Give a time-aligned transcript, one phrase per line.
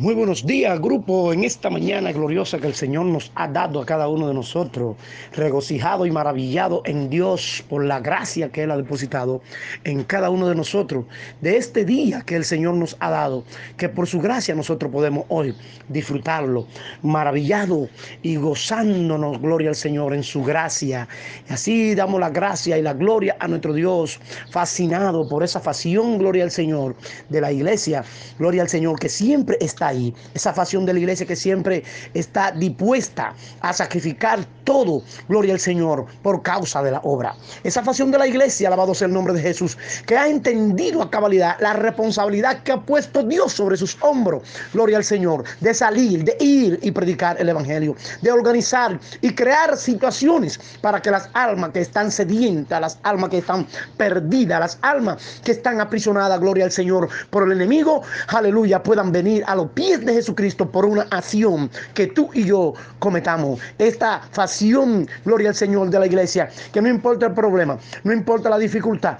[0.00, 3.84] Muy buenos días, grupo, en esta mañana gloriosa que el Señor nos ha dado a
[3.84, 4.96] cada uno de nosotros,
[5.34, 9.42] regocijado y maravillado en Dios por la gracia que Él ha depositado
[9.84, 11.04] en cada uno de nosotros,
[11.42, 13.44] de este día que el Señor nos ha dado,
[13.76, 15.54] que por su gracia nosotros podemos hoy
[15.90, 16.66] disfrutarlo,
[17.02, 17.90] maravillado
[18.22, 21.08] y gozándonos, gloria al Señor, en su gracia.
[21.50, 24.18] Y así damos la gracia y la gloria a nuestro Dios,
[24.50, 26.96] fascinado por esa pasión, gloria al Señor,
[27.28, 28.02] de la iglesia,
[28.38, 31.84] gloria al Señor, que siempre está ahí, esa facción de la iglesia que siempre
[32.14, 37.34] está dispuesta a sacrificar todo, gloria al Señor, por causa de la obra.
[37.64, 41.10] Esa facción de la iglesia, alabado sea el nombre de Jesús, que ha entendido a
[41.10, 44.42] cabalidad la responsabilidad que ha puesto Dios sobre sus hombros,
[44.72, 49.76] gloria al Señor, de salir, de ir y predicar el Evangelio, de organizar y crear
[49.76, 53.66] situaciones para que las almas que están sedientas, las almas que están
[53.96, 59.42] perdidas, las almas que están aprisionadas, gloria al Señor, por el enemigo, aleluya, puedan venir
[59.46, 63.60] a los pies de Jesucristo por una acción que tú y yo cometamos.
[63.78, 68.50] Esta facción, gloria al Señor de la iglesia, que no importa el problema, no importa
[68.50, 69.18] la dificultad,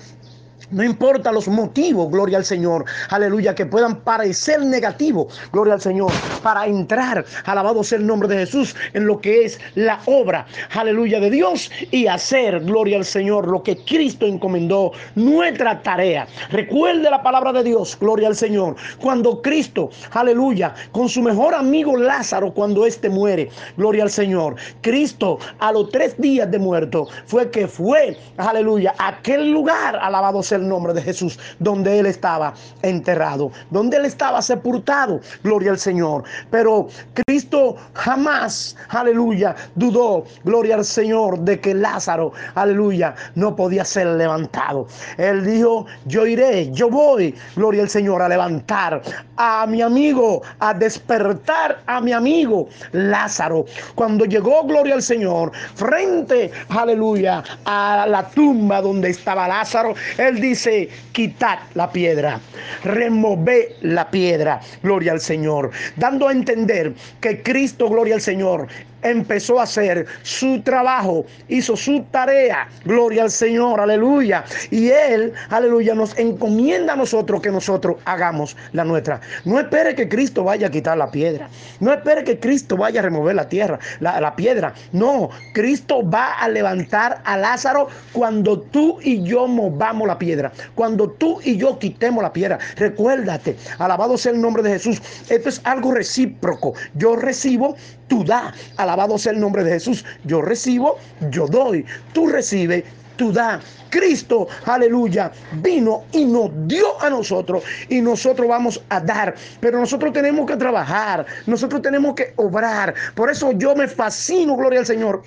[0.71, 6.13] no importa los motivos, gloria al Señor, aleluya, que puedan parecer negativos, gloria al Señor,
[6.43, 11.21] para entrar, alabado sea el nombre de Jesús, en lo que es la obra, aleluya,
[11.21, 16.27] de Dios y hacer, gloria al Señor, lo que Cristo encomendó, nuestra tarea.
[16.51, 21.97] Recuerde la palabra de Dios, gloria al Señor, cuando Cristo, aleluya, con su mejor amigo
[21.97, 27.51] Lázaro, cuando éste muere, gloria al Señor, Cristo a los tres días de muerto fue
[27.51, 33.51] que fue, aleluya, aquel lugar, alabado sea el nombre de Jesús, donde él estaba enterrado,
[33.71, 36.25] donde él estaba sepultado, gloria al Señor.
[36.51, 36.89] Pero
[37.27, 44.87] Cristo jamás, aleluya, dudó, gloria al Señor, de que Lázaro, aleluya, no podía ser levantado.
[45.17, 49.03] Él dijo, yo iré, yo voy, gloria al Señor, a levantar
[49.37, 53.65] a mi amigo, a despertar a mi amigo Lázaro.
[53.95, 60.89] Cuando llegó, gloria al Señor, frente, aleluya, a la tumba donde estaba Lázaro, él dice,
[61.13, 62.41] quitad la piedra,
[62.83, 68.67] remove la piedra, gloria al Señor, dando a entender que Cristo, gloria al Señor,
[69.03, 74.45] empezó a hacer su trabajo, hizo su tarea, gloria al Señor, aleluya.
[74.71, 79.21] Y Él, aleluya, nos encomienda a nosotros que nosotros hagamos la nuestra.
[79.45, 81.49] No espere que Cristo vaya a quitar la piedra,
[81.81, 84.75] no espere que Cristo vaya a remover la tierra, la, la piedra.
[84.93, 91.11] No, Cristo va a levantar a Lázaro cuando tú y yo movamos la piedra, cuando
[91.11, 92.59] tú y yo quitemos la piedra.
[92.77, 95.01] Recuérdate, alabado sea el nombre de Jesús.
[95.29, 96.75] Esto es algo recíproco.
[96.95, 97.77] Yo recibo,
[98.11, 98.53] tú da.
[98.77, 100.05] Alabado sea el nombre de Jesús.
[100.25, 100.99] Yo recibo,
[101.31, 101.87] yo doy.
[102.13, 102.85] Tú recibes,
[103.17, 103.61] tú da.
[103.89, 105.33] Cristo, aleluya,
[105.63, 109.35] vino y nos dio a nosotros y nosotros vamos a dar.
[109.61, 112.95] Pero nosotros tenemos que trabajar, nosotros tenemos que obrar.
[113.15, 115.23] Por eso yo me fascino, gloria al Señor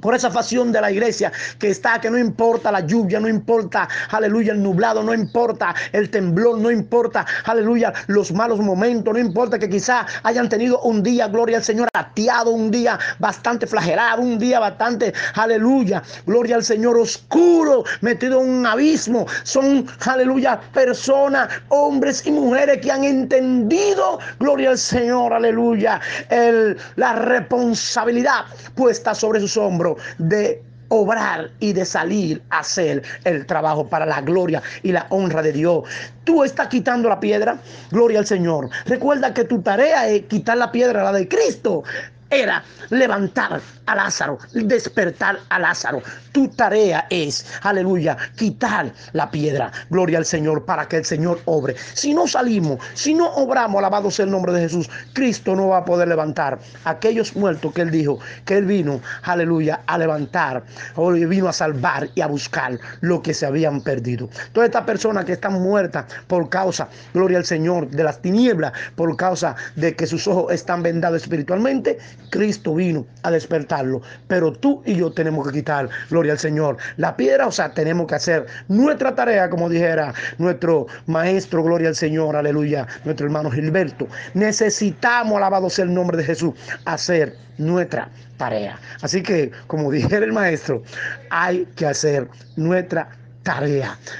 [0.00, 3.88] por esa facción de la iglesia que está, que no importa la lluvia, no importa,
[4.10, 9.58] aleluya, el nublado, no importa el temblor, no importa, aleluya, los malos momentos, no importa
[9.58, 14.38] que quizá hayan tenido un día, gloria al Señor, ateado, un día bastante flagelado, un
[14.38, 19.26] día bastante, aleluya, gloria al Señor, oscuro, metido en un abismo.
[19.42, 27.14] Son, aleluya, personas, hombres y mujeres que han entendido, gloria al Señor, aleluya, el, la
[27.14, 29.85] responsabilidad puesta sobre sus hombros
[30.18, 35.42] de obrar y de salir a hacer el trabajo para la gloria y la honra
[35.42, 35.84] de Dios.
[36.24, 37.58] Tú estás quitando la piedra,
[37.90, 38.68] gloria al Señor.
[38.84, 41.84] Recuerda que tu tarea es quitar la piedra, la de Cristo
[42.30, 46.02] era levantar a Lázaro, despertar a Lázaro.
[46.32, 49.72] Tu tarea es, aleluya, quitar la piedra.
[49.90, 51.76] Gloria al Señor para que el Señor obre.
[51.94, 55.78] Si no salimos, si no obramos, alabado sea el nombre de Jesús, Cristo no va
[55.78, 60.64] a poder levantar aquellos muertos que Él dijo que Él vino, aleluya, a levantar,
[60.96, 64.28] o vino a salvar y a buscar lo que se habían perdido.
[64.52, 69.16] Todas estas personas que están muertas por causa, gloria al Señor, de las tinieblas, por
[69.16, 71.98] causa de que sus ojos están vendados espiritualmente,
[72.30, 74.02] Cristo vino a despertarlo.
[74.28, 77.46] Pero tú y yo tenemos que quitar, gloria al Señor, la piedra.
[77.46, 82.86] O sea, tenemos que hacer nuestra tarea, como dijera nuestro maestro, gloria al Señor, aleluya,
[83.04, 84.06] nuestro hermano Gilberto.
[84.34, 86.54] Necesitamos, alabado sea el nombre de Jesús,
[86.84, 88.78] hacer nuestra tarea.
[89.02, 90.82] Así que, como dijera el maestro,
[91.30, 93.25] hay que hacer nuestra tarea.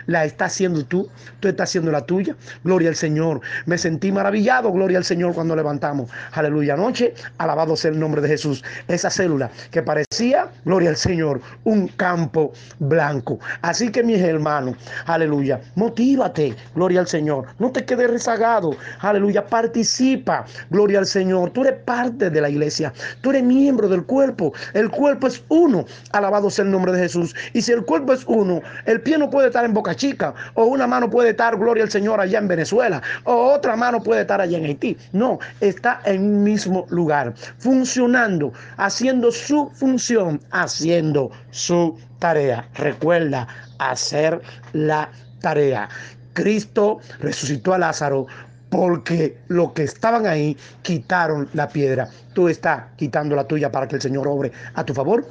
[0.07, 1.09] La estás haciendo tú,
[1.41, 2.37] tú estás haciendo la tuya.
[2.63, 3.41] Gloria al Señor.
[3.67, 6.11] Me sentí maravillado, gloria al Señor, cuando levantamos.
[6.33, 6.75] Aleluya.
[6.75, 8.63] Anoche, alabado sea el nombre de Jesús.
[8.87, 13.41] Esa célula que parecía, gloria al Señor, un campo blanco.
[13.63, 14.77] Así que mis hermanos,
[15.07, 17.47] aleluya, motívate, gloria al Señor.
[17.59, 21.51] No te quedes rezagado, aleluya, participa, gloria al Señor.
[21.51, 22.93] Tú eres parte de la iglesia,
[23.23, 24.53] tú eres miembro del cuerpo.
[24.73, 27.35] El cuerpo es uno, alabado sea el nombre de Jesús.
[27.55, 30.65] Y si el cuerpo es uno, el pie no puede estar en Boca Chica, o
[30.65, 34.41] una mano puede estar, gloria al Señor, allá en Venezuela, o otra mano puede estar
[34.41, 34.97] allá en Haití.
[35.13, 42.69] No, está en un mismo lugar, funcionando, haciendo su función, haciendo su tarea.
[42.75, 43.47] Recuerda
[43.79, 44.41] hacer
[44.73, 45.11] la
[45.41, 45.89] tarea.
[46.33, 48.27] Cristo resucitó a Lázaro
[48.69, 52.09] porque los que estaban ahí quitaron la piedra.
[52.35, 55.27] Tú estás quitando la tuya para que el Señor obre a tu favor.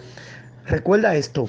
[0.66, 1.48] Recuerda esto,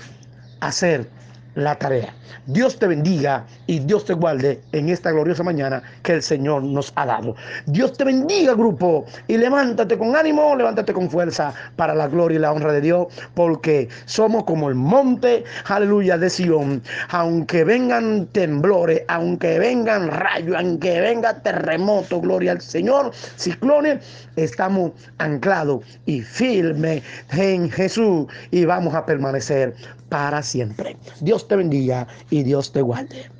[0.60, 1.08] hacer
[1.56, 2.14] la tarea.
[2.46, 6.92] Dios te bendiga y Dios te guarde en esta gloriosa mañana que el Señor nos
[6.94, 7.34] ha dado.
[7.66, 12.40] Dios te bendiga, grupo, y levántate con ánimo, levántate con fuerza para la gloria y
[12.40, 16.82] la honra de Dios, porque somos como el monte, aleluya, de Sión.
[17.08, 24.04] Aunque vengan temblores, aunque vengan rayos, aunque venga terremoto, gloria al Señor, ciclones,
[24.36, 29.74] estamos anclados y firmes en Jesús y vamos a permanecer
[30.08, 30.96] para siempre.
[31.48, 33.30] Te bendiga y Dios te guarde.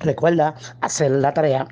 [0.00, 1.68] Recuerda hacer la tarea